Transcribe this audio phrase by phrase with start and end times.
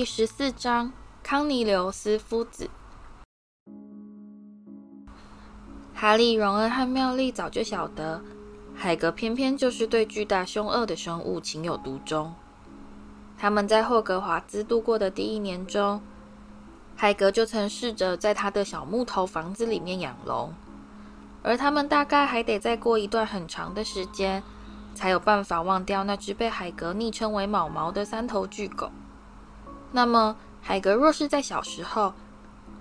[0.00, 2.70] 第十四章：康尼留斯夫子。
[5.94, 8.22] 哈利、荣恩和妙丽早就晓得，
[8.74, 12.32] 海格偏偏就是对巨大凶恶的生物情有独钟。
[13.36, 16.00] 他们在霍格华兹度过的第一年中，
[16.96, 20.54] 海格就曾试着在他的小木头房子里面养龙，
[21.42, 24.42] 而他们大概还得再过一段很长的时间，
[24.94, 28.90] 才有办法忘掉那只被海格昵称为“毛毛”的三头巨狗。
[29.92, 32.12] 那么，海格若是在小时候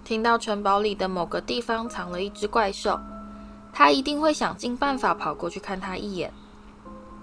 [0.03, 2.99] 听到城堡里的某个地方藏了一只怪兽，
[3.73, 6.31] 他一定会想尽办法跑过去看他一眼。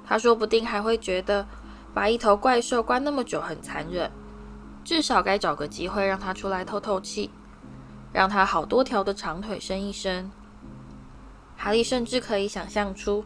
[0.04, 1.46] 他说不定还会觉得
[1.92, 4.11] 把一头怪兽关那么久很残忍。
[4.84, 7.28] 至少该找个机会让他出来透透气，
[8.12, 10.30] 让他好多条的长腿伸一伸。
[11.56, 13.24] 哈利甚至可以想象出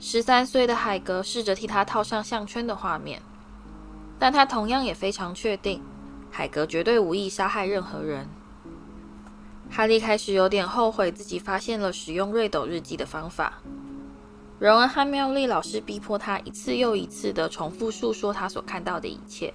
[0.00, 3.20] 十三岁的海格试着替他套上项圈的画面，
[4.18, 5.82] 但他同样也非常确定，
[6.30, 8.28] 海格绝对无意杀害任何人。
[9.70, 13.54] 哈利开始有点后悔自己发现了使用瑞斗日记的方法。
[14.58, 19.54] 荣恩和妙丽老师逼迫他一次又一次地重复述说他所看到的一切。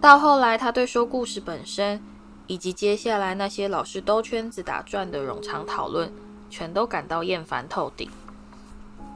[0.00, 2.02] 到后来，他对说故事本身，
[2.46, 6.10] 以及接下来那些老是兜圈子打转的冗长讨论，
[6.48, 8.08] 全都感到厌烦透顶。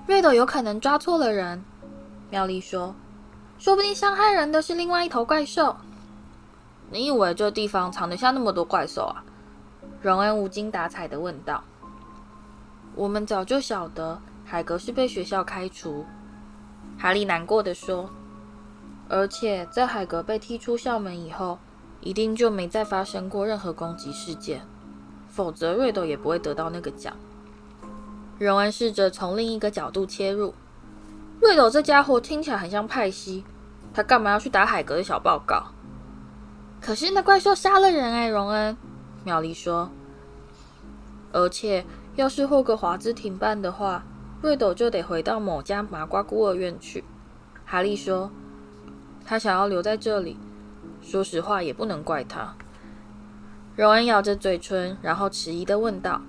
[0.06, 1.64] 瑞斗有可能抓错了人，
[2.30, 2.94] 妙丽说
[3.58, 5.76] ：“说不定伤害人的是另外一头怪兽。”
[6.90, 9.24] 你以为这地方藏得下那么多怪兽啊？
[10.00, 11.64] 荣恩无精打采地问道。
[12.94, 16.04] “我们早就晓得，海格是被学校开除。”
[16.96, 18.08] 哈利难过地说。
[19.08, 21.58] 而且在海格被踢出校门以后，
[22.00, 24.62] 一定就没再发生过任何攻击事件，
[25.28, 27.16] 否则瑞斗也不会得到那个奖。
[28.38, 30.54] 荣恩试着从另一个角度切入，
[31.40, 33.44] 瑞斗这家伙听起来很像派西，
[33.92, 35.66] 他干嘛要去打海格的小报告？
[36.80, 38.76] 可是那怪兽杀了人哎，荣恩，
[39.24, 39.90] 妙丽说。
[41.32, 44.04] 而且要是霍格华兹停办的话，
[44.40, 47.04] 瑞斗就得回到某家麻瓜孤儿院去。
[47.64, 48.30] 哈利说。
[49.28, 50.36] 他想要留在这里，
[51.02, 52.54] 说实话也不能怪他。
[53.74, 56.22] 荣恩咬着嘴唇，然后迟疑地问道：“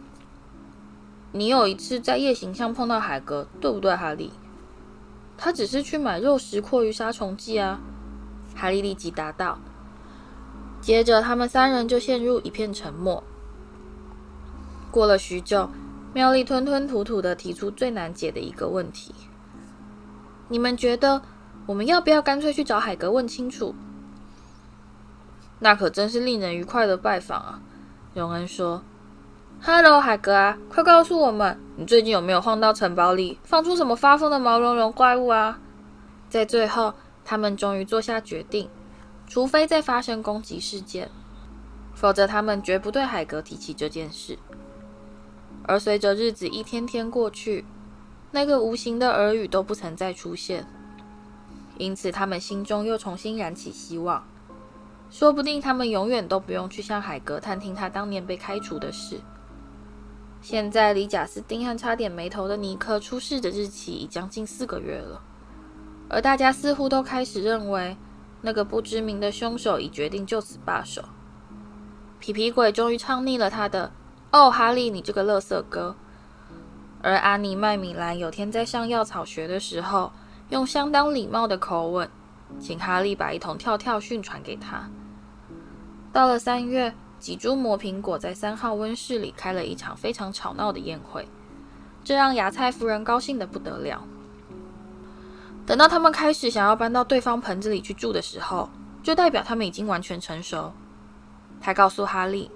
[1.31, 4.33] 你有一次在夜行巷碰到海格，对不对，哈利？”
[5.37, 7.79] 他只是去买肉食蛞蝓杀虫剂啊。
[8.55, 9.59] 哈利立即答道。
[10.81, 13.23] 接着，他们三人就陷入一片沉默。
[14.91, 15.69] 过了许久，
[16.13, 19.13] 妙丽吞吞吐吐地提出最难解的一个问题
[20.49, 21.21] ：“你们觉得？”
[21.67, 23.75] 我们要不要干脆去找海格问清楚？
[25.59, 27.59] 那可真是令人愉快的拜访啊！
[28.13, 28.81] 荣恩说
[29.61, 35.59] ：“Hello，海格啊，快告诉我们，你最近有没有晃到城堡里，放出什么发疯的毛茸茸怪物啊？”
[36.29, 38.69] 在最后，他们终于做下决定，
[39.27, 41.09] 除非再发生攻击事件，
[41.93, 44.37] 否则他们绝不对海格提起这件事。
[45.63, 47.65] 而随着日子一天天过去，
[48.31, 50.65] 那个无形的耳语都不曾再出现。
[51.77, 54.25] 因此，他们心中又重新燃起希望。
[55.09, 59.21] 说不定他们永远都不用去向海格探听他当年被开除的事。
[60.49, 65.21] 现在离贾斯汀和差点没头的尼克出事的日期已将近四个月了，
[66.07, 67.97] 而大家似乎都开始认为，
[68.39, 71.03] 那个不知名的凶手已决定就此罢手。
[72.19, 73.91] 皮皮鬼终于唱腻了他的
[74.31, 75.97] “哦，哈利，你这个垃圾哥”，
[77.03, 80.13] 而阿尼麦米兰有天在上药草学的时候。
[80.49, 82.09] 用相当礼貌的口吻，
[82.57, 84.89] 请哈利把一桶跳跳训传给他。
[86.13, 91.27] 到了三月，几株魔苹果在三号温室里开了一场非常吵闹的宴会，
[92.03, 94.03] 这让芽菜夫人高兴得不得了。
[95.65, 98.69] 等到他们开始想要搬到对方盆子里去住的时候，
[99.03, 100.71] 就代表他们已经完全成熟。
[101.59, 102.49] 他告诉哈利，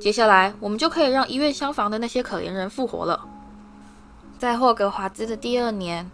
[0.00, 3.26] 接下来我们就可以让医院厢房的那些可怜人复活了。
[4.38, 6.10] 在霍格华兹的第二年。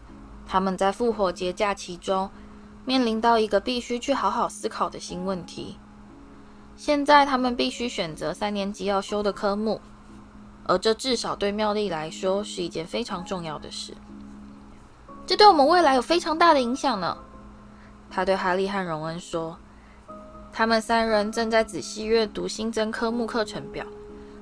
[0.49, 2.31] 他们在复活节假期中
[2.84, 5.76] 面临到一个必须去好好思考的新问题。
[6.76, 9.81] 现在他们必须选择三年级要修的科目，
[10.64, 13.94] 而这至少对妙丽来说是一件非常重要的事。
[15.26, 17.17] 这对我们未来有非常大的影响呢。
[18.11, 19.56] 他对哈利和荣恩说。
[20.52, 23.84] 他们三人正在仔细阅读新增科目课程表，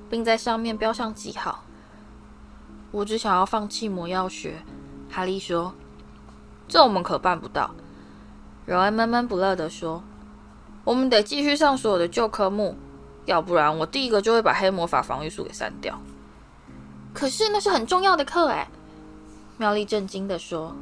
[0.09, 1.63] 并在上面标上记号。
[2.91, 4.63] 我只想要放弃魔药学，
[5.09, 5.73] 哈利说。
[6.69, 7.71] 这我们可办不到。”
[8.65, 10.01] 荣恩闷闷不乐地说
[10.85, 12.77] ，“我们得继续上所有的旧科目，
[13.25, 15.99] 要不然我第一个就会把黑魔法防御术给删掉。
[17.11, 18.69] ”“可是那是很重要的课哎！”
[19.57, 20.75] 妙丽震惊地说，“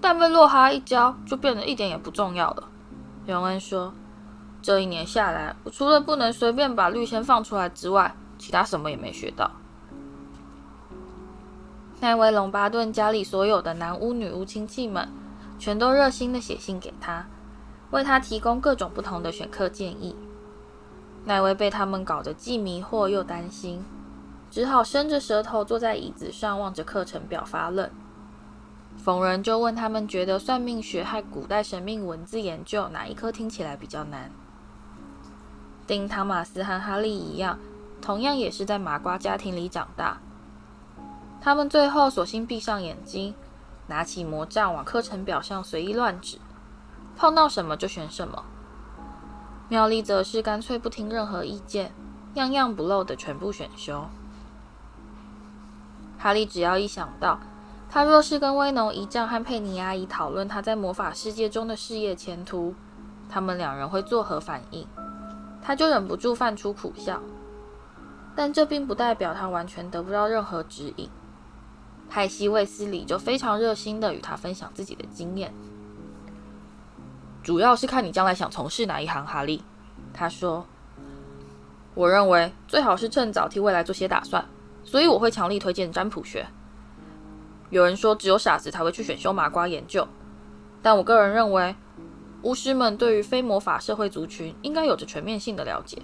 [0.00, 2.68] 但被洛哈一教，就变得一点也不重要了。”
[3.26, 3.92] 荣恩说
[4.60, 9.50] ，“这一年下来，我除了不能随便把绿仙放出来之外，其他什么也没学到。
[12.00, 15.08] 奈威·龙巴顿家里所有的男巫、女巫亲戚们，
[15.58, 17.26] 全都热心地写信给他，
[17.90, 20.14] 为他提供各种不同的选课建议。
[21.24, 23.84] 奈威被他们搞得既迷惑又担心，
[24.50, 27.90] 只好伸着舌头坐在椅子上，望着课程表发愣。
[28.96, 34.30] 逢人就问他们，觉得算命学和古代神秘文字研究哪一科听起来比较难？
[35.86, 37.58] 丁·汤马斯和哈利一样，
[38.00, 40.20] 同样也是在麻瓜家庭里长大。
[41.40, 43.34] 他们最后索性闭上眼睛，
[43.86, 46.38] 拿起魔杖往课程表上随意乱指，
[47.18, 48.44] 碰到什么就选什么。
[49.68, 51.92] 妙丽则是干脆不听任何意见，
[52.34, 54.06] 样样不漏的全部选修。
[56.16, 57.40] 哈利只要一想到
[57.90, 62.74] 他若是跟威农姨丈和佩妮阿姨讨论他在魔法世界中的事业前途，
[63.28, 64.86] 他们两人会作何反应，
[65.60, 67.20] 他就忍不住泛出苦笑。
[68.36, 71.10] 但这并不代表他完全得不到任何指引。
[72.08, 75.52] 派西·卫斯理就非常热心地与他分享自己的经验，
[77.48, 79.24] 主要是看你将来想从事哪一行。
[79.24, 79.62] 哈利，
[80.12, 80.66] 他说
[81.96, 84.46] ：“我认为最好是趁早替未来做些打算，
[84.84, 86.46] 所以我会强力推荐占卜学。
[87.70, 90.06] 有人说只有傻子才会去选修麻瓜研究，
[90.82, 91.74] 但我个人认为，
[92.42, 96.02] 巫师们对于非魔法社会族群应该有着全面性的了解，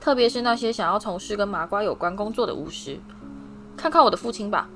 [0.00, 2.98] 特别是那些想要从事跟麻瓜有关工作的巫师。
[3.76, 4.70] 看看我的父亲吧。”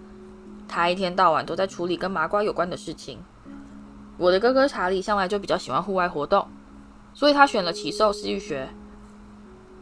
[0.69, 3.19] 他一天到晚都在处理跟麻瓜有关的事情。
[4.19, 6.49] 我的哥哥查理向来就比较喜欢户外活动，
[7.13, 8.69] 所以他选了骑兽私域学。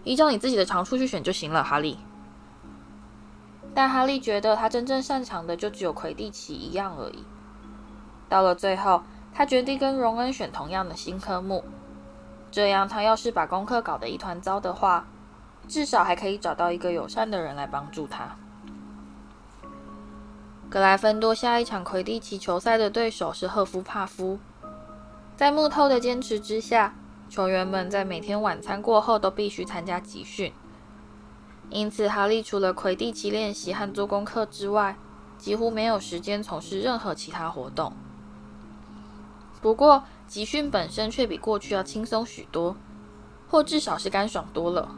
[0.03, 1.99] 依照你自己的长处去选就行了，哈利。
[3.75, 7.25] 但哈利觉得他真正擅长的就只有魁地奇一样而已。
[8.29, 9.03] 到了最后，
[9.33, 11.65] 他决定跟荣恩选同样的新科目，
[12.51, 15.07] 这样他要是把功课搞得一团糟的话，
[15.67, 18.37] 至少还可以找到一个友善的人来帮助他。
[20.75, 24.41] 格莱芬多下一场魁地奇球赛的对手是赫夫帕夫。
[25.37, 26.97] 在木头的坚持之下，
[27.31, 30.53] 球员们在每天晚餐过后都必须参加集训。
[31.71, 34.97] 因此，哈利除了魁地奇练习和做功课之外，
[35.39, 37.93] 几乎没有时间从事任何其他活动。
[39.63, 42.75] 不过，集训本身却比过去要轻松许多，
[43.49, 44.89] 或至少是干爽多了。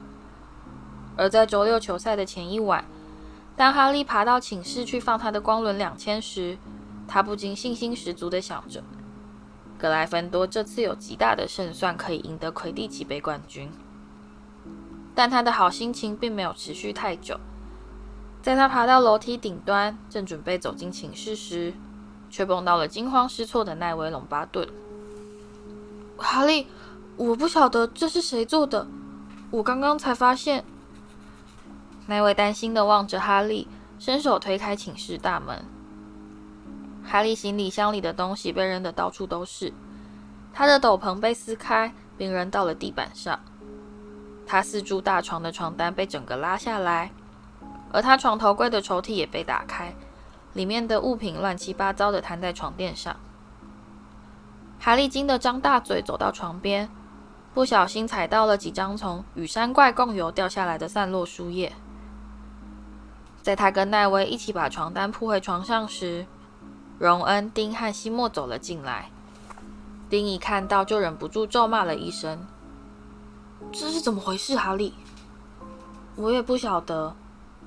[1.18, 2.86] 而在周六球赛的前一晚，
[3.56, 6.58] 当哈利爬到寝室去放他的光轮两千时，
[7.08, 8.82] 他不禁信心十足地想着：
[9.78, 13.70] 格莱芬多这次有极大的胜算可以赢得魁地奇杯冠军。
[15.14, 17.40] 但他的好心情并没有持续太久，
[18.42, 21.72] 在他爬到楼梯顶端，正准备走进寝室时，
[22.28, 24.68] 却碰到了惊慌失措的奈威·隆巴顿。
[26.18, 26.66] 哈利，
[27.16, 28.86] 我不晓得这是谁做的，
[29.50, 30.62] 我刚刚才发现。
[32.06, 33.66] 奈威担心地望着哈利，
[33.98, 35.64] 伸手推开寝室大门。
[37.04, 39.72] 哈利行李箱里的东西被扔得到处都是，
[40.52, 43.38] 他的斗篷被撕开并扔到了地板上。
[44.46, 47.10] 他四柱大床的床单被整个拉下来，
[47.92, 49.94] 而他床头柜的抽屉也被打开，
[50.52, 53.16] 里面的物品乱七八糟地摊在床垫上。
[54.78, 56.88] 哈利惊得张大嘴，走到床边，
[57.54, 61.72] 不小心踩到了几张从羽山怪共有掉下来的散落书页。
[63.46, 66.26] 在他跟奈威一起把床单铺回床上时，
[66.98, 69.08] 荣恩、丁和西莫走了进来。
[70.10, 72.44] 丁一看到就忍不住咒骂了一声
[73.70, 74.94] ：“这是怎么回事，哈利？”
[76.16, 77.14] 我也不晓得，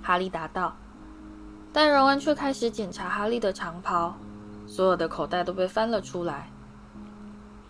[0.03, 0.75] 哈利答道。
[1.71, 4.15] 但荣恩却开始检查哈利的长袍，
[4.67, 6.49] 所有的口袋都被翻了出来。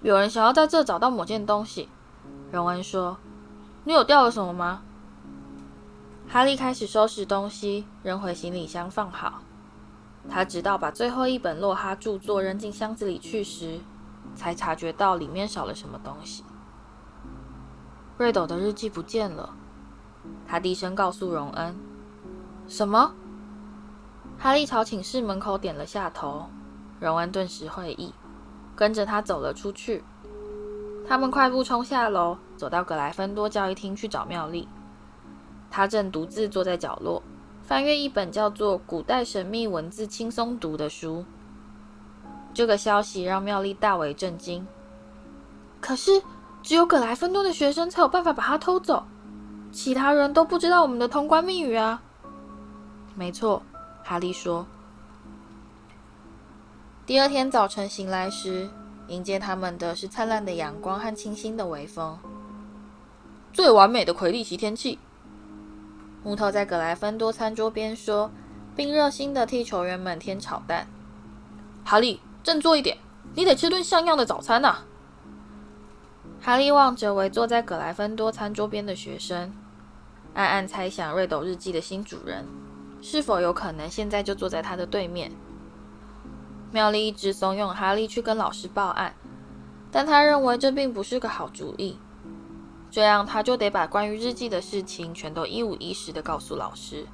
[0.02, 1.88] 有人想要在这找到某件东西，
[2.52, 3.18] 荣恩说
[3.86, 4.82] ：“你有掉了什么吗？”
[6.32, 9.42] 哈利开始收拾东西，扔回行李箱放好。
[10.30, 13.80] 他直到把最后一本洛哈著作扔进箱子里去时，
[14.36, 16.44] 才察觉到里面少了什么东西。
[18.20, 19.56] 瑞斗的日记不见了。
[20.48, 21.76] 他低声告诉荣恩
[22.70, 23.16] ：“什么？”
[24.38, 26.46] 哈利朝寝室门口点了下头。
[27.00, 28.14] 荣恩顿时会意，
[28.76, 30.04] 跟着他走了出去。
[31.08, 34.68] 他们快步冲下楼，走到格莱芬多教育厅去找妙丽。
[35.72, 37.22] 他正独自坐在角落，
[37.64, 41.26] 翻阅一本叫做《古代神秘文字轻松读》的书。
[42.54, 44.66] 这个消息让妙丽大为震惊。
[45.80, 46.22] 可是，
[46.62, 49.04] 只有格莱芬多的学生才有办法把它偷走，
[49.72, 52.02] 其他人都不知道我们的通关密语啊。
[53.16, 53.62] 没错，
[54.04, 54.66] 哈利说。
[57.06, 58.70] 第二天早晨醒来时，
[59.08, 62.18] 迎接他们的是灿烂的阳光和清新的微风。
[63.54, 65.00] 最完美的魁地奇天气。
[66.24, 68.30] 木头在格莱芬多餐桌边说，
[68.76, 70.88] 并热心地替球员们添炒蛋。
[71.86, 72.98] 哈利，振作一点，
[73.36, 74.80] 你得吃顿像样的早餐呐！
[76.42, 79.54] 哈利望着围坐在格莱芬多餐桌边的学生，
[80.34, 82.46] 暗暗猜想瑞斗日记的新主人
[83.02, 85.32] 是否有可能现在就坐在他的对面。
[86.72, 89.16] 妙丽一直怂恿哈利去跟老师报案，
[89.92, 91.98] 但他认为这并不是个好主意。
[92.92, 97.06] 这样他就得把关于日记的事情全都一五一十地告诉老师。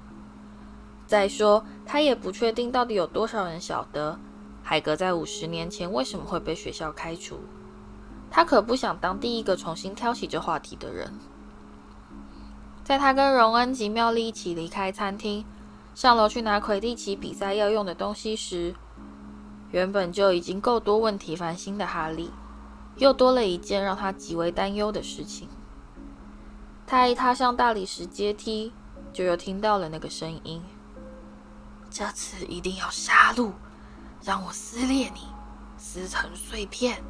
[1.06, 4.18] 再说，他也不确定到底有多少人晓得
[4.64, 7.42] 海格在五十年前为什么会被学校开除。
[8.32, 11.14] 他可不想当第一个重新挑起这话题的人。
[12.84, 15.46] 在他跟荣恩及妙丽一起离开餐厅，
[15.94, 18.76] 上楼去拿魁地奇比赛要用的东西时，
[19.72, 22.32] 原本就已经够多问题烦心的哈利，
[22.98, 25.48] 又多了一件让他极为担忧的事情。
[26.88, 28.72] 他一踏上大理石阶梯，
[29.12, 30.64] 就又听到了那个声音
[31.90, 33.52] ：“这次一定要杀戮，
[34.24, 35.22] 让我撕裂你，
[35.78, 37.04] 撕成碎片。”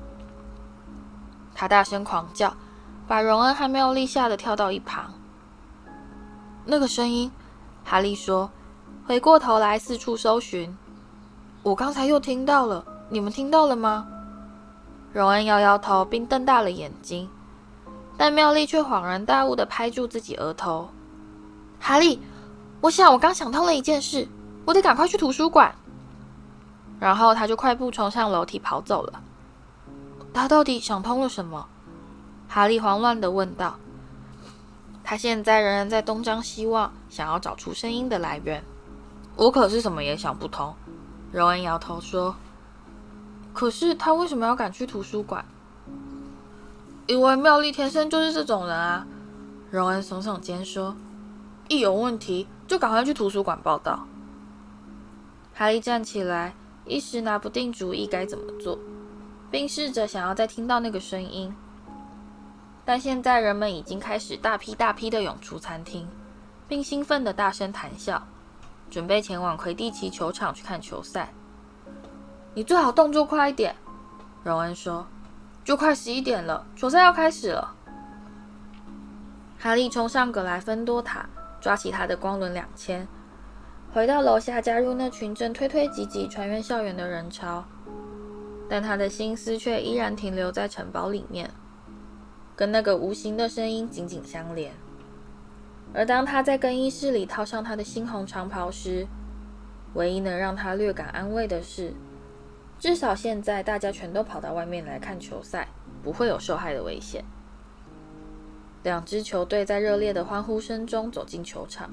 [1.53, 2.55] 他大声狂叫，
[3.07, 5.13] 把荣恩还没有立下的跳到一旁。
[6.65, 7.31] 那个声音，
[7.83, 8.49] 哈利说，
[9.05, 10.77] 回过头来四处搜寻。
[11.63, 14.07] 我刚才又听到了，你们听到了吗？
[15.11, 17.29] 荣恩摇摇头，并瞪大了眼睛，
[18.17, 20.89] 但妙丽却恍然大悟地拍住自己额头。
[21.79, 22.19] 哈利，
[22.81, 24.27] 我想我刚想通了一件事，
[24.65, 25.75] 我得赶快去图书馆。
[26.99, 29.21] 然后他就快步冲上楼梯跑走了。
[30.33, 31.67] 他到底想通了什么？
[32.47, 33.75] 哈利慌乱地问道。
[35.03, 38.63] 他现在仍然在东张西望，想要找出声音的来源。
[39.35, 40.73] 我可是什么也想不通。
[41.31, 42.35] 荣恩摇头说
[43.53, 45.45] ：“可是他为什么要赶去图书馆？
[47.07, 49.05] 因为妙丽天生就是这种人啊。”
[49.71, 50.95] 荣恩耸耸肩说
[51.69, 54.07] ：“一有问题就赶快去图书馆报道。”
[55.53, 56.53] 哈利站起来，
[56.85, 58.77] 一时拿不定主意该怎么做。
[59.51, 61.55] 并试着想要再听到那个声音，
[62.83, 66.05] 但现在人们已经开始大批大批的涌出餐厅，
[66.67, 68.21] 并兴奋地大声谈笑，
[68.89, 71.31] 准备前往魁地奇球场去看球赛。
[72.53, 73.73] 你最好动作快一点，
[74.43, 75.07] 荣恩说。
[75.65, 77.75] 就快十一点了，球赛要开始了。
[79.57, 81.27] 哈利冲上格莱芬多塔，
[81.59, 83.07] 抓起他的光轮两千，
[83.91, 87.65] 回到楼下，加入那群正推推挤挤穿越校园的人潮。
[88.69, 91.49] 但他的心思却依然停留在城堡里面，
[92.55, 94.71] 跟那个无形的声音紧紧相连。
[95.95, 99.07] 而当他在更衣室里套上他的猩红长袍时，
[99.95, 101.93] 唯一能让他略感安慰的是，
[102.77, 105.67] 至少现在大家全都跑到外面来看球赛，
[106.03, 107.23] 不会有受害的危险。
[108.83, 111.89] 两支球队在热烈的欢呼声中走进球场，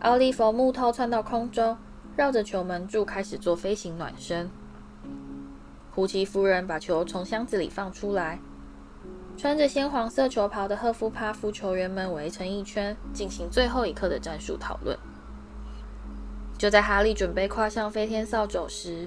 [0.00, 1.76] 奥利弗·木头窜到空中，
[2.16, 4.50] 绕着球门柱开始做飞行暖身。
[5.94, 8.40] 胡奇夫人把球从箱子里放出来，
[9.36, 14.98] 穿着鲜黄色球袍的赫夫帕夫球员们围成一圈，进行最后一刻的战术讨论。
[16.58, 19.06] 就在哈利准备跨上飞天扫帚时，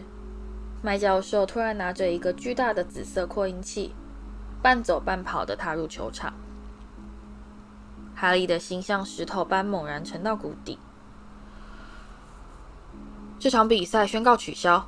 [0.85, 3.95] 麦教授突然拿着一个巨大的紫色扩音器，
[4.61, 6.31] 半走半跑地踏入球场。
[8.13, 10.77] 哈利的心像石头般猛然沉到谷底。
[13.39, 14.87] 这场比赛宣告取消。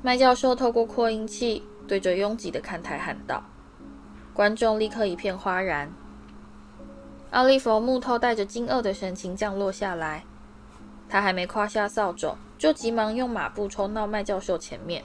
[0.00, 3.44] 麦教授透过扩音器对着拥挤的看台喊道
[4.32, 5.92] ：“观众立刻一片哗然。”
[7.32, 10.24] 奥利弗·木头带着惊愕的神情降落下来，
[11.10, 15.02] 他还没跨下扫帚，就急忙用马步冲到麦教授前面。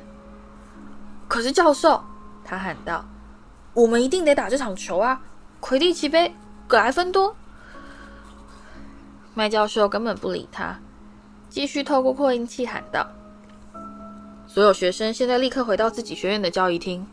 [1.27, 2.03] “可是，教授！”
[2.45, 3.03] 他喊道
[3.73, 5.19] ，“我们一定得打这场球啊！
[5.59, 6.35] 魁地奇杯，
[6.67, 7.35] 格莱芬多。”
[9.33, 10.79] 麦教授根本不理他，
[11.49, 13.07] 继续透过扩音器喊道。
[14.45, 17.07] 所有学生现在立刻回到自己学院的教育厅，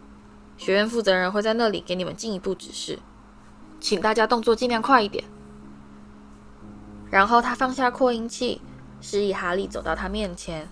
[0.59, 2.99] 学院负责人会在那里给你们进一步指示，
[3.81, 5.25] 请大家动作尽量快一点。
[7.11, 8.61] 然后他放下扩音器，
[9.05, 10.67] 示意哈利走到他面前。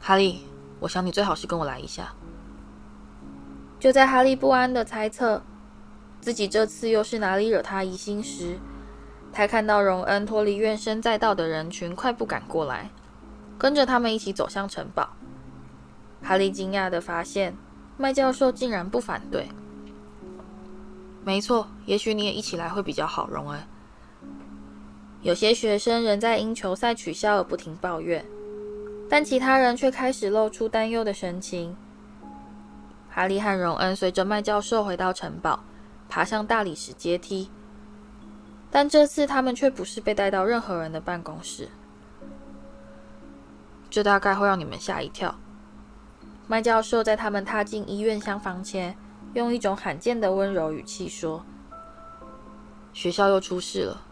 [0.00, 0.40] 哈利，
[0.80, 2.14] 我想你最好是跟我来一下。
[3.78, 5.42] 就在哈利不安地猜测
[6.22, 8.58] 自己这次又是哪里惹他疑心时，
[9.30, 12.88] 他看到荣恩脱离怨声载道的人群，快步赶过来。
[13.58, 15.10] 跟着他们一起走向城堡，
[16.22, 17.54] 哈利惊讶地发现，
[17.98, 19.48] 麦教授竟然不反对。
[21.22, 23.62] 没错，也许你也一起来会比较好，荣恩。
[25.24, 28.22] 有些学生仍在因球赛取消而不停抱怨，
[29.08, 31.74] 但其他人却开始露出担忧的神情。
[33.08, 35.64] 哈利和荣恩随着麦教授回到城堡，
[36.10, 37.50] 爬上大理石阶梯。
[38.70, 41.70] 但这次他们却不是被带到任何人的办公室。
[43.88, 45.34] 这大概会让你们吓一跳。
[46.46, 48.94] 麦教授在他们踏进医院厢房前，
[49.32, 51.42] 用一种罕见的温柔语气说
[52.92, 54.03] ：“学校又出事了，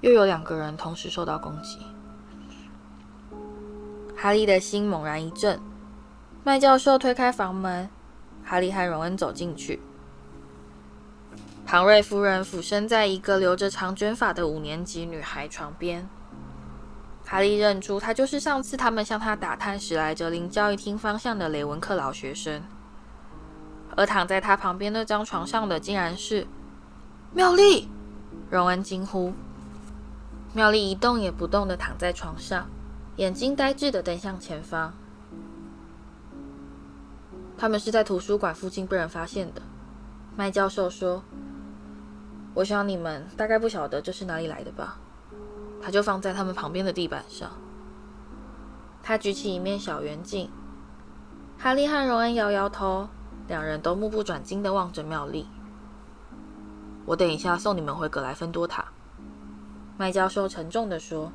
[0.00, 1.78] 又有两个人同时受到攻击。”
[4.16, 5.60] 哈利的心猛然一震。
[6.44, 7.88] 麦教授推开房门，
[8.44, 9.80] 哈利和荣恩走进去。
[11.66, 16.06] 庞瑞夫人俯身在一个留着长卷发的五年级女孩床边。
[17.24, 22.62] 哈利认出她就是上次他们向他打探史莱哲林交易厅方向的雷文克老学生。
[23.96, 26.46] 而躺在她旁边那张床上的，竟然是
[27.32, 27.88] 妙丽。
[28.50, 29.32] 荣恩惊呼。
[30.56, 32.68] 妙丽一动也不动地躺在床上，
[33.16, 34.94] 眼睛呆滞地瞪向前方。
[37.58, 39.60] 他们是在图书馆附近被人发现的，
[40.36, 41.22] 麦教授说。
[42.54, 44.96] 我想你们大概不晓得这是哪里来的吧？
[45.82, 47.50] 他就放在他们旁边的地板上。
[49.02, 50.48] 他举起一面小圆镜。
[51.58, 53.08] 哈利和荣恩摇摇头，
[53.48, 55.48] 两人都目不转睛地望着妙丽。
[57.04, 58.84] 我等一下送你们回格莱芬多塔。
[59.96, 61.30] 麦教授沉重地说：“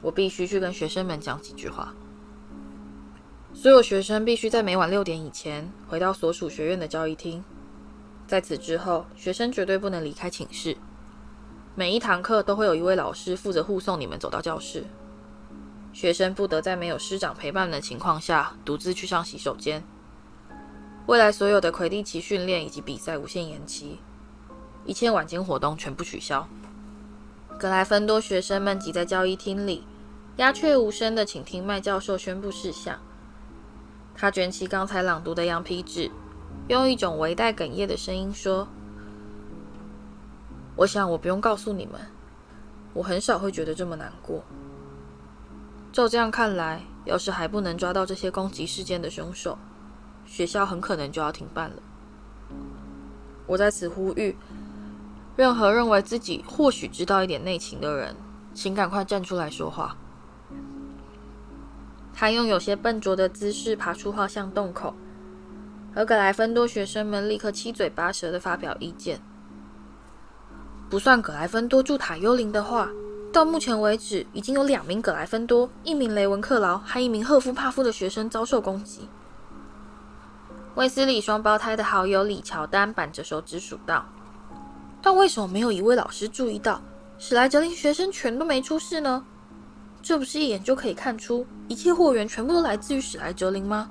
[0.00, 1.92] 我必须去跟学生们讲几句话。
[3.52, 7.42] 所有学生必须在每晚六点以前回到所属学院的交易厅。”
[8.28, 10.76] 在此之后，学生绝对不能离开寝室。
[11.74, 14.84] 每一堂课都会有一位老师负责护送你们走到教室。
[15.92, 19.82] 学生不得在没有师长陪伴的情况下独自去上洗手间。
[21.06, 23.98] 未来所有的魁地奇训练以及比赛无限延期，
[24.84, 26.48] 一切晚间活动全部取消。
[27.58, 29.84] 格莱芬多学生们挤在交易厅里，
[30.36, 32.98] 鸦雀无声地倾听麦教授宣布事项。
[34.14, 36.10] 他卷起刚才朗读的羊皮纸。
[36.68, 38.66] 用一种微带哽咽的声音说
[40.74, 42.00] ：“我想我不用告诉你们，
[42.92, 44.42] 我很少会觉得这么难过。
[45.92, 49.56] 照这样看来，要是还不能抓到这些攻击事件的凶手，
[50.24, 51.76] 学校很可能就要停办了。
[53.46, 54.36] 我在此呼吁，
[55.36, 58.16] 任何认为自己或许知道一点内情的人，
[58.54, 59.96] 请赶快站出来说话。”
[62.12, 64.94] 他用有些笨拙的姿势爬出画像洞口。
[65.94, 69.18] 而格莱芬多学生们立刻七嘴八舌地发表意见。
[70.90, 72.90] 不算格莱芬多驻塔幽灵的话，
[73.32, 79.08] 到目前为止已经有两名格莱芬多、一名雷文克劳和一名赫夫帕夫的学生遭受攻击。
[80.74, 84.04] 卫斯理双胞胎的好友李乔丹板着手指数道
[85.06, 86.82] ：“但为什么没有一位老师注意到
[87.16, 89.24] 史莱哲林学生全都没出事呢？
[90.02, 93.88] 这不是一眼就可以看出一切祸源全部都来自于史莱哲林吗？”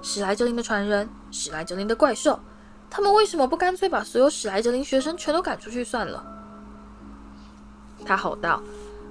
[0.00, 2.40] 史莱哲林的传人，史莱哲林的怪兽，
[2.88, 6.24] 他们为什么不干脆把所有史莱哲林学生全都赶出去算了？
[8.06, 8.62] 他吼道。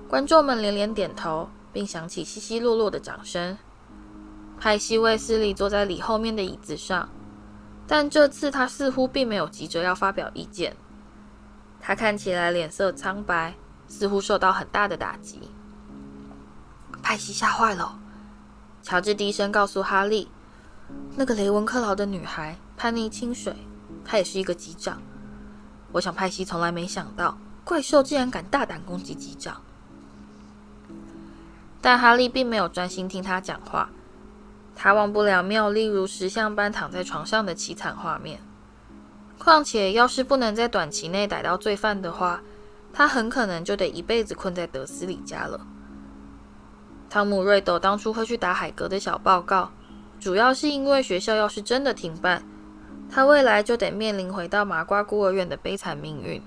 [0.09, 3.55] 观众们连连点头，并响起稀稀落落的掌声。
[4.59, 7.07] 派西·卫斯理坐在李后面的椅子上，
[7.85, 10.75] 但这次他似乎并没有急着要发表意见。
[11.87, 13.53] 他看起来脸色苍白，
[13.87, 15.39] 似乎受到很大的打击。
[17.03, 17.99] 派西吓坏了，
[18.81, 20.27] 乔治低声告诉哈利。
[21.15, 23.55] 那个雷文克劳的女孩潘妮清水，
[24.03, 24.99] 她也是一个机长。
[25.91, 29.61] 我想派西从来没想到怪兽竟然敢大胆攻击机长。
[31.81, 33.91] 但哈利并没有专心听他讲话，
[34.75, 38.39] 他忘不了妙丽如石像般躺在床上的凄惨画面。
[39.37, 42.41] 况且，要是不能在短期内逮到罪犯的话，
[42.91, 45.59] 他很可能就得一辈子困在德斯里家了。
[47.09, 49.71] 汤姆·瑞斗当初会去打海格的小报告。
[50.19, 52.41] 主要是因为学校要是真的停办，
[53.11, 56.41] 他未来就得面临回到麻瓜孤儿院的悲惨命运。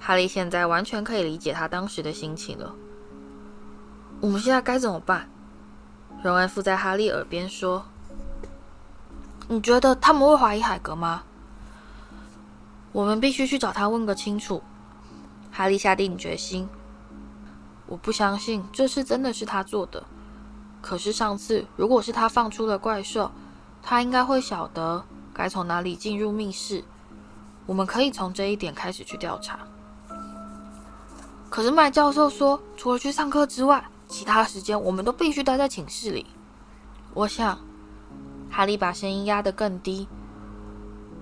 [0.00, 2.74] 哈利现在完全可以理解他当时的心情了。
[4.20, 5.30] 我们现在该怎么办？
[6.24, 7.84] 荣恩附在哈利耳边说
[9.48, 11.22] ：“你觉得他们会怀疑海格吗？”
[12.92, 14.62] 我们必须去找他问个清楚。
[15.52, 16.68] 哈利下定决心
[17.86, 20.04] ：“我不相信这事真的是他做的。”
[20.80, 23.30] 可是上次，如果是他放出了怪兽，
[23.82, 26.82] 他应该会晓得该从哪里进入密室。
[27.66, 29.58] 我们可以从这一点开始去调查。
[31.48, 36.26] 可是麦教授说，除了去上课之外，其他时间我们都必须待在寝室里。
[37.12, 37.58] 我想，
[38.50, 40.08] 哈利把声音压得更低。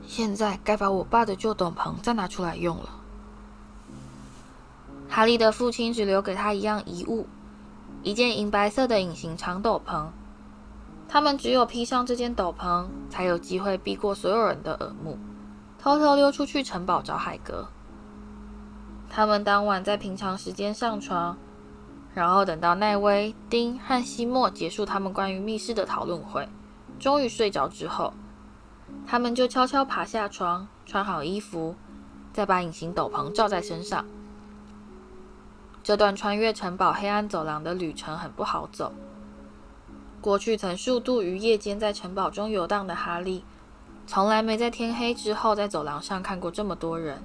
[0.09, 2.89] 现在该把我爸的旧斗篷再拿出来用了。
[5.07, 7.27] 哈利的父亲只留给他一样遗物。
[8.03, 10.07] 一件银白色的隐形长斗篷，
[11.09, 15.19] 他们只有披上这件斗篷，才有机会避过所有人的耳目。
[15.79, 17.69] 偷偷溜出去城堡找海格。
[19.11, 21.37] 他们当晚在平常时间上床，
[22.15, 26.49] 然后等到奈威、丁和西莫结束他们关于密室的讨论会，
[26.99, 28.15] 终于睡着之后，
[29.07, 31.75] 他们就悄悄爬下床，穿好衣服，
[32.33, 34.05] 再把隐形斗篷罩在身上。
[35.83, 38.93] 这段穿越城堡黑暗走廊的旅程很不好走。
[40.21, 43.45] 过去曾数度于夜间在城堡中游荡的哈利，
[44.07, 47.23] 从来没在天黑之后在走廊上看过这么多人。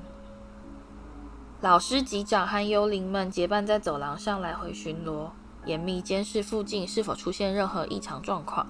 [1.59, 5.29] 老师、级长和幽灵们结伴在走廊上来回巡逻，
[5.65, 8.67] 严密监视附近是否出现任何异常状况。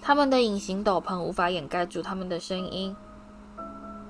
[0.00, 2.94] 他们的隐形斗篷无法掩盖住他们的声音。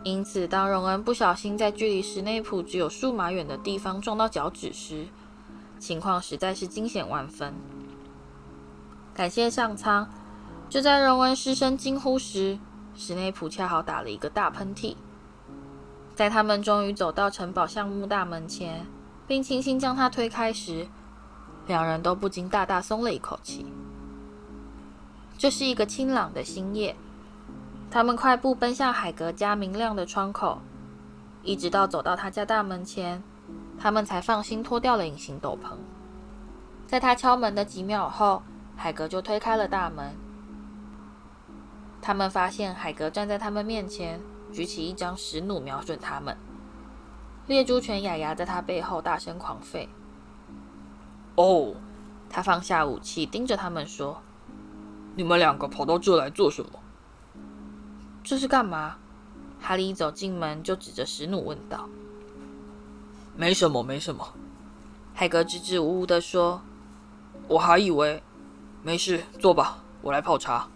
[0.05, 5.07] 因此，当荣恩不小心在距离史内普只有数码远的地方撞到脚趾时，
[5.79, 7.53] 情况实在是惊险万分。
[9.13, 10.09] 感谢上苍，
[10.69, 12.59] 就在荣恩失声惊呼时，
[12.95, 14.95] 史内普恰好打了一个大喷嚏。
[16.15, 18.87] 在他们终于走到城堡橡木大门前，
[19.27, 20.87] 并轻轻将它推开时，
[21.67, 23.67] 两人都不禁大大松了一口气。
[25.39, 26.97] 这是一个清朗的新夜。
[27.91, 30.61] 他们快步奔向海格家明亮的窗口，
[31.43, 33.23] 一直到走到他家大门前，
[33.79, 35.77] 他们才放心脱掉了隐形斗篷。
[36.87, 38.43] 在他敲门的几秒后，
[38.77, 40.15] 海格就推开了大门。
[42.03, 44.21] 他们发现海格站在他们面前，
[44.53, 46.37] 举起一张石弩瞄准他们。
[47.47, 49.89] 猎猪犬雅雅在他背后大声狂吠。
[51.37, 51.75] 哦，
[52.29, 54.21] 他放下武器，盯着他们说
[55.19, 56.71] ：“你们两个跑到这来做什么？”
[58.23, 58.95] 这是干嘛？
[59.61, 61.89] 哈利一走进门就指着史努问道。
[63.35, 64.33] “没什么，没什么。”
[65.15, 66.61] 海格支支吾吾地说。
[67.49, 68.23] “我还以为……
[68.85, 70.69] 没事，坐吧，我来泡茶。”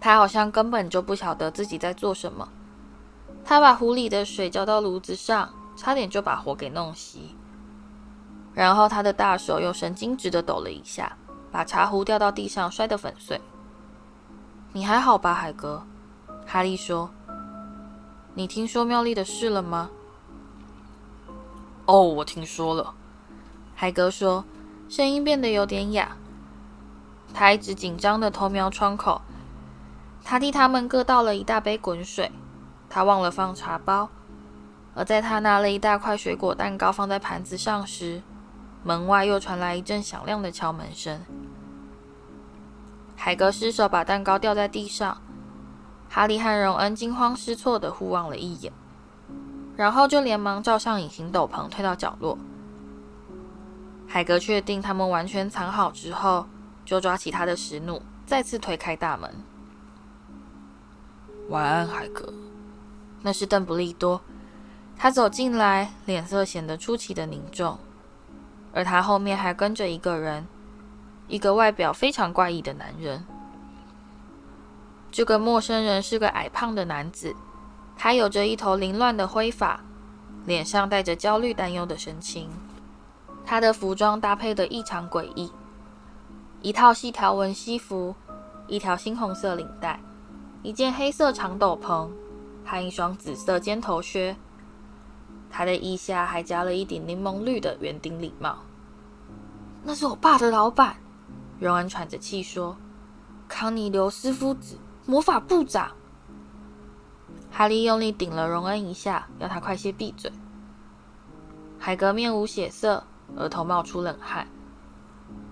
[0.00, 2.48] 他好像根本就不晓得自己在做什么。
[3.44, 7.18] 他把壶里的水浇到炉子上，差点就把火给弄熄。
[8.54, 11.18] 然后他的大手又神经质的抖了一下，
[11.52, 13.40] 把茶壶掉到地上，摔得粉碎。
[14.72, 15.84] “你还好吧，海格？”
[16.44, 17.10] 哈利说
[18.34, 19.90] ：“你听说妙丽的事了吗
[21.86, 22.94] ？”“哦，我听说了。”
[23.76, 24.44] 海格说，
[24.88, 26.16] 声音变得有点哑。
[27.34, 29.20] 他一直紧张地偷瞄窗口。
[30.24, 32.32] 他替他们各倒了一大杯滚水。
[32.88, 34.08] 他忘了放茶包。
[34.94, 38.22] 而在他拿了一大块水果蛋糕放在盘子上时，
[38.84, 41.20] 门外又传来一阵响亮的敲门声。
[43.16, 45.18] 海格失手把蛋糕掉在地上。
[46.08, 48.70] 哈利和荣恩惊慌失措地互望了一眼，
[49.76, 52.36] 然后就连忙罩上隐形斗篷，退到角落。
[54.06, 56.46] 海格确定他们完全藏好之后，
[56.84, 59.34] 就抓起他的石弩，再次推开大门。
[61.48, 62.30] 晚安，海格。
[63.22, 64.20] 那是邓布利多。
[64.98, 67.78] 他走进来，脸色显得出奇的凝重，
[68.72, 70.46] 而他后面还跟着一个人，
[71.28, 73.24] 一个外表非常怪异的男人。
[75.10, 77.36] 这个陌生人是个矮胖的男子，
[77.96, 79.80] 他有着一头凌乱的灰发，
[80.46, 82.48] 脸上带着焦虑担忧的神情。
[83.44, 85.52] 他的服装搭配得异常诡异，
[86.62, 88.14] 一套细条纹西服，
[88.66, 90.00] 一条猩红色领带，
[90.62, 92.08] 一件黑色长斗篷，
[92.64, 94.34] 和一双紫色尖头靴。
[95.52, 98.58] 他的衣下还夹了一顶柠檬绿的圆顶礼帽。
[99.84, 100.96] 那是我爸的老板，
[101.60, 102.76] 荣恩喘着气说
[103.46, 105.90] ：“康尼留斯夫子。”魔法部长
[107.50, 110.30] 哈利用力顶了荣恩一下，要他快些闭嘴。
[111.76, 113.02] 海格面无血色，
[113.34, 114.46] 额头冒出冷汗，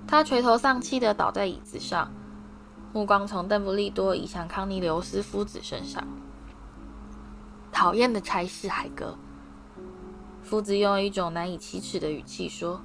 [0.06, 2.12] 他垂头丧气地倒在椅子上，
[2.92, 6.06] 目光从邓不利多移向康尼留斯夫子身上。
[7.72, 9.16] 讨厌的差事，海格。
[10.50, 12.80] 夫子用一种难以启齿的语气说：“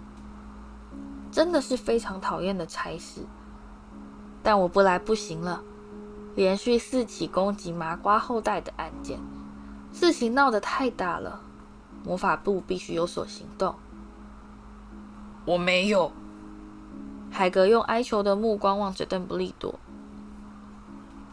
[1.34, 3.22] 真的是非常讨厌的差事，
[4.44, 5.64] 但我不来不行了。”
[6.38, 9.20] 连续四起攻击麻瓜后代的案件，
[9.92, 11.42] 事情闹得太大了，
[12.04, 13.74] 魔法部必须有所行动。
[15.46, 16.12] 我没有。
[17.32, 19.74] 海格用哀求的目光望着邓布利多。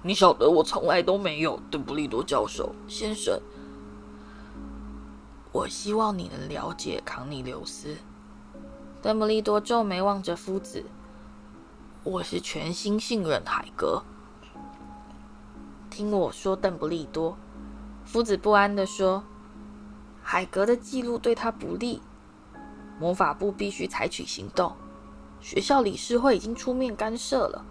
[0.03, 3.39] 你晓得我从来都没有，邓布利多教授先生。
[5.53, 7.95] 我希望你能了解康尼留斯。
[9.03, 10.83] 邓布利多皱眉望着夫子。
[12.05, 14.03] 我是全心信任海格。
[15.91, 17.37] 听我说，邓布利多，
[18.03, 19.23] 夫子不安地说
[20.25, 22.01] ：“海格的记录对他不利，
[22.99, 24.75] 魔法部必须采取行动。
[25.39, 27.63] 学校理事会已经出面干涉了。”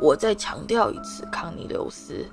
[0.00, 2.28] 我再强调一次，康尼留斯，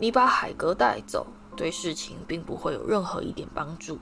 [0.00, 1.28] 你把海格带走，
[1.60, 3.98] 对事情并不会有任何一点帮助。”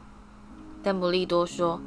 [0.81, 1.81] 邓布利多说，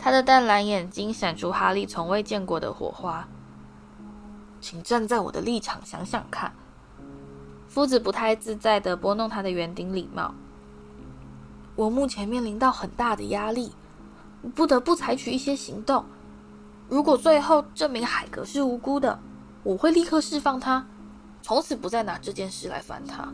[0.00, 3.28] 他的淡蓝眼睛闪出哈利从未见过的火花。
[4.60, 6.52] 请站在我的立场想想看。
[7.68, 10.34] 夫子不太自在地拨弄他的圆顶礼帽。
[11.76, 13.72] 我目前面临到很大的压力，
[14.56, 16.04] 不得不采取一些行动。
[16.88, 19.20] 如果最后证明海格是无辜的，
[19.62, 20.84] 我会立刻释放他，
[21.42, 23.32] 从此不再拿这件事来烦他。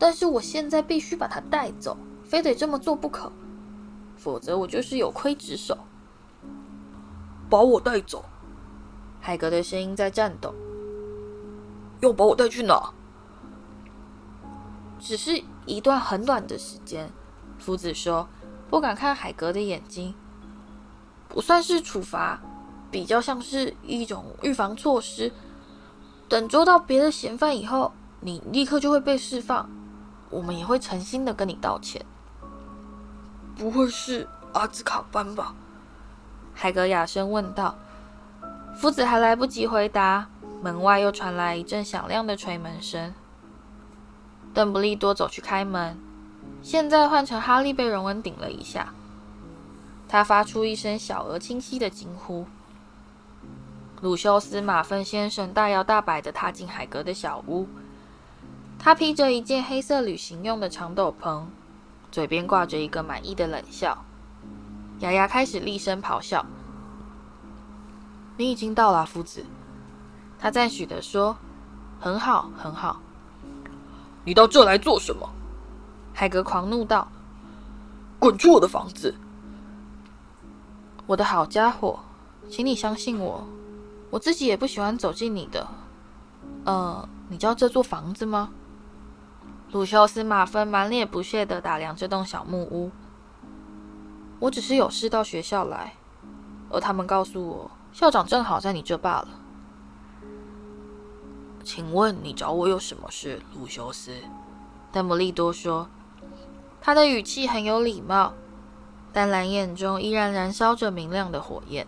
[0.00, 3.30] 但是我现在必须把他带走，非得这么做不可，
[4.16, 5.76] 否则我就是有亏职守。
[7.50, 8.24] 把我带走！
[9.20, 10.54] 海格的声音在颤抖。
[12.00, 12.94] 要把我带去哪？
[14.98, 17.12] 只是一段很短的时间，
[17.58, 18.26] 夫子说，
[18.70, 20.14] 不敢看海格的眼睛。
[21.28, 22.40] 不算是处罚，
[22.90, 25.30] 比较像是一种预防措施。
[26.26, 29.68] 等捉到别的嫌犯以后，你立刻就会被释放。
[30.30, 32.04] 我们也会诚心的跟你道歉。
[33.56, 35.54] 不会是阿兹卡班吧？
[36.54, 37.76] 海格哑声问道。
[38.76, 40.28] 夫子还来不及回答，
[40.62, 43.12] 门外又传来一阵响亮的锤门声。
[44.54, 45.98] 邓布利多走去开门，
[46.62, 48.94] 现在换成哈利被荣恩顶了一下。
[50.08, 52.46] 他发出一声小而清晰的惊呼。
[54.00, 57.68] 鲁修斯·马粪先生大摇大摆地踏进海格的小屋。
[58.82, 61.44] 他披着一件黑色旅行用的长斗篷，
[62.10, 64.04] 嘴边挂着一个满意的冷笑。
[65.00, 66.44] 牙牙开始厉声咆哮
[68.38, 69.44] ：“你已经到了，夫子。”
[70.40, 71.36] 他赞许的说
[72.00, 72.98] ：“很好，很好。”
[74.24, 75.28] 你到这来做什么？
[76.14, 77.06] 海格狂怒道
[78.18, 79.14] ：“滚出我的房子！”
[81.06, 82.00] 我的好家伙，
[82.48, 83.46] 请你相信我，
[84.08, 85.68] 我自己也不喜欢走进你的。
[86.64, 88.50] 呃，你叫这座房子吗？
[89.72, 92.90] 鲁修斯·马芬满脸不屑地打量这栋小木屋。
[94.40, 95.94] 我只是有事到学校来，
[96.70, 99.28] 而他们告诉我，校长正好在你这罢了。
[101.62, 104.12] 请问你找我有什么事，鲁修斯？
[104.90, 105.88] 邓布利多说，
[106.80, 108.32] 他的语气很有礼貌，
[109.12, 111.86] 但蓝眼中依然燃烧着明亮的火焰。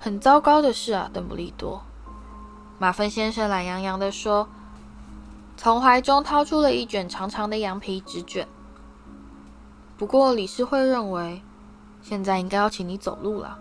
[0.00, 1.82] 很糟糕的事啊，邓布利多。
[2.78, 4.48] 马芬先生懒洋洋地说，
[5.56, 8.46] 从怀中掏出了一卷长长的羊皮纸卷。
[9.96, 11.42] 不过理事会认为，
[12.02, 13.58] 现在应该要请你走路了。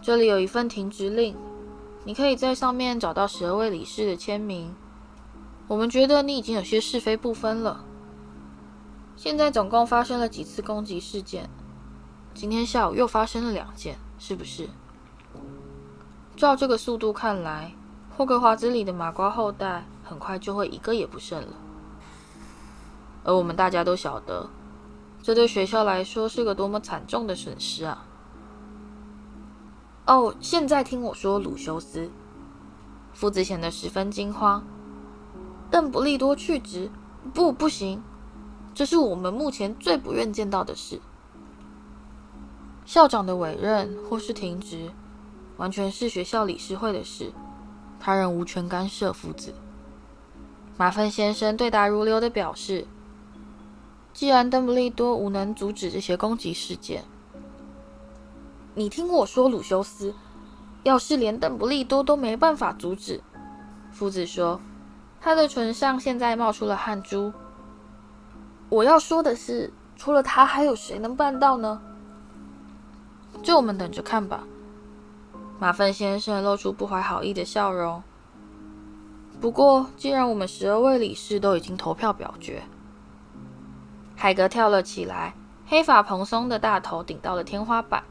[0.00, 1.36] 这里有一份停职令。
[2.04, 4.74] 你可以在上面找到十二位理事的签名。
[5.68, 7.84] 我们觉得你已经有些是非不分了。
[9.14, 11.48] 现在总共发生了几次攻击事件，
[12.34, 14.68] 今天下午又发生了两件，是不是？
[16.34, 17.72] 照这个速度看来，
[18.16, 21.54] 霍格华兹里的麻瓜后代很快就会一个也不剩了。
[23.24, 24.50] 而我们大家都晓得，
[25.22, 28.04] 这对学校来说是个多么惨重的损失啊！
[30.06, 32.10] 哦，现在听我说，鲁修斯。
[33.14, 34.62] 夫子显得十分惊慌。
[35.70, 36.90] 邓布利多去职？
[37.32, 38.02] 不，不行，
[38.74, 41.00] 这是我们目前最不愿见到的事。
[42.84, 44.90] 校长的委任或是停职，
[45.56, 47.32] 完全是学校理事会的事，
[47.98, 49.12] 他人无权干涉。
[49.12, 49.54] 夫子，
[50.76, 52.86] 马粪先生对答如流地表示
[54.12, 57.04] ：“既然邓布利多无能阻止这些攻击事件。”
[58.74, 60.14] 你听我说，鲁修斯，
[60.82, 63.20] 要是连邓布利多都没办法阻止，
[63.92, 64.60] 夫子说，
[65.20, 67.32] 他的唇上现在冒出了汗珠。
[68.70, 71.82] 我要说的是，除了他，还有谁能办到呢？
[73.42, 74.44] 就我们等着看吧。
[75.58, 78.02] 马粪先生露出不怀好意的笑容。
[79.42, 82.62] 不过，既然我们十二位理事都已经投票表决，
[84.14, 85.34] 海格跳了起来，
[85.66, 88.04] 黑发蓬松的大头顶到了天花板。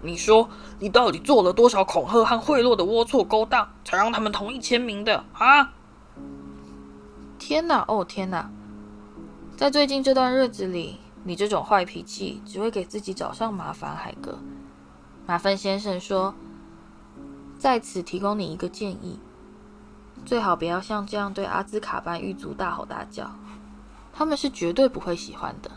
[0.00, 5.74] 你说，你到底做了多少恐吓和贿赂的龌龊勾当，才让他们同意签名的啊？
[7.38, 8.50] 天哪，哦天哪！
[9.58, 13.94] 在最近这段日子里，你这种坏脾气只会给自己找上麻烦。
[13.94, 14.38] 海格，
[15.26, 16.34] 马芬先生说，
[17.58, 19.18] 在此提供你一个建议，
[20.24, 23.30] 最好不要像这样对阿兹卡班狱卒大吼大叫，
[24.12, 25.70] 他们是绝对不会喜欢的。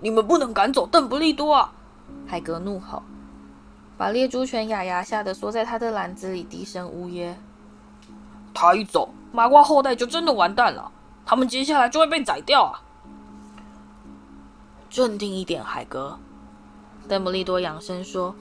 [0.00, 1.72] 你们不能赶走邓布利多啊！
[2.26, 3.02] 海格怒吼，
[3.96, 7.38] 把猎猪犬雅雅吓得缩在他的篮子里，低声呜咽。
[8.54, 10.90] 他一走，麻瓜后代就真的完蛋了，
[11.24, 12.80] 他们接下来就会被宰掉啊！
[14.88, 16.18] 镇定一点，海格。
[17.08, 18.34] 邓布利多扬声说，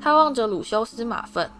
[0.00, 1.50] 他望着鲁修斯·马份。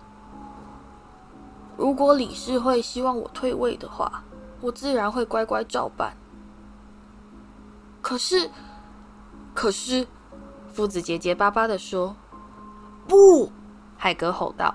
[1.77, 4.23] 如果理事会希望我退位的话，
[4.61, 6.17] 我自然会乖乖照办。
[8.01, 8.51] 可是，
[9.55, 10.07] 可是，
[10.73, 12.17] 夫子结结巴巴地说
[13.09, 13.51] ：“不！”
[13.97, 14.75] 海格吼道。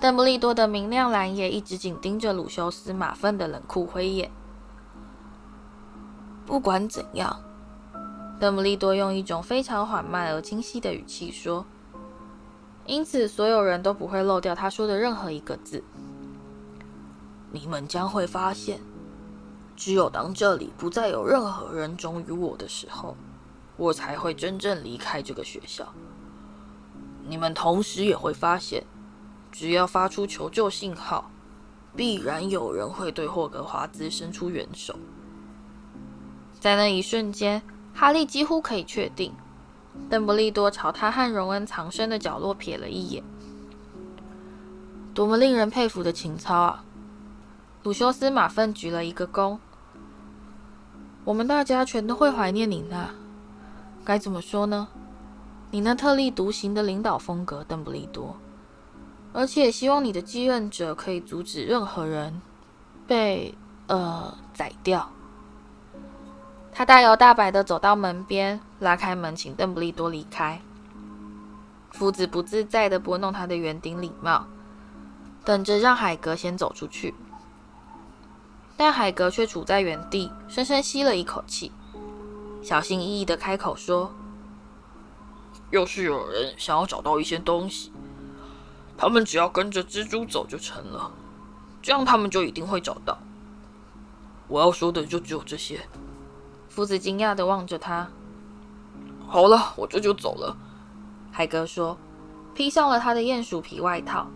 [0.00, 4.30] 邓布利多的明亮蓝眼一直紧盯着鲁修斯·马粪的冷酷灰眼。
[6.44, 7.40] 不管怎样，
[8.38, 11.64] 邓布利多用一种非常缓慢而清晰的语气说
[12.86, 15.82] ：“因此，所有人都不会漏掉他说的任何一个字。
[17.52, 18.80] 你们将会发现，
[19.76, 23.16] 只有当这里不再有任何人忠于我的时候，
[23.76, 25.92] 我才会真正离开这个学校。
[27.28, 28.84] 你们同时也会发现。”
[29.52, 31.30] 只要发出求救信号，
[31.94, 34.98] 必然有人会对霍格华兹伸出援手。
[36.60, 37.62] 在那一瞬间，
[37.94, 39.32] 哈利几乎可以确定，
[40.08, 43.22] 邓布利多朝他和荣恩藏身的角落瞥了一眼。
[45.14, 46.84] 多么令人佩服的情操啊！
[47.82, 49.58] 鲁修斯·马份鞠了一个躬。
[51.24, 53.08] 我们大家全都会怀念你那，
[54.04, 54.88] 该怎么说呢？
[55.70, 58.36] 你那特立独行的领导风格，邓布利多。
[59.32, 62.40] 而且希望你的继任者可以阻止任何人
[63.06, 63.54] 被
[63.86, 65.10] 呃宰掉。
[66.78, 70.60] 他大摇大摆地走到门边，拉开门，请邓布利多离开。
[71.90, 74.44] 夫子不自在地拨弄他的圆顶礼帽，
[75.42, 77.14] 等着让海格先走出去。
[78.76, 81.72] 但海格却杵在原地，深深吸了一口气，
[82.62, 84.14] 小心翼翼地开口说
[85.72, 87.90] ：“要是有人想要找到一些东西。”
[88.98, 91.10] 他们只要跟着蜘蛛走就成了，
[91.80, 93.16] 这样他们就一定会找到。
[94.46, 95.80] 我要说的就只有这些。
[96.76, 98.06] 夫子惊讶地望着他。
[99.26, 100.54] 好了，我这就走了。
[101.32, 101.96] 海格说，
[102.54, 104.26] 披上了他的鼹鼠皮外套。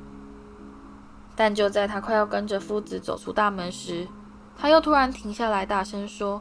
[1.36, 4.08] 但就在他快要跟着夫子走出大门时，
[4.56, 6.40] 他又突然停下来，大声说：“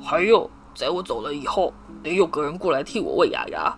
[0.00, 3.76] 还有，在我走了以后，得有个人过来替我喂牙牙。”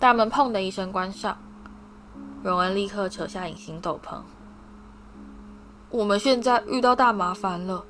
[0.00, 1.36] 大门砰的一声关上，
[2.42, 4.20] 荣恩立刻扯下隐形斗篷。
[5.90, 7.84] 我们现在遇到大麻烦了，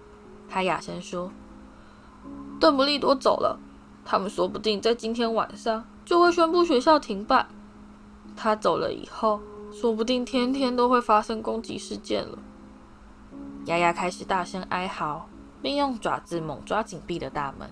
[0.48, 1.30] 他哑声说
[2.61, 3.59] ：“邓布利多走了，
[4.04, 7.48] 他们说不定在今天晚上就会宣布学校停办。
[8.37, 9.40] 他走了以后，
[9.72, 12.38] 说不定天天都会发生攻击事件了。”
[13.66, 15.28] 丫丫开始大声哀嚎，
[15.61, 17.68] 并用爪子猛抓紧闭的大门。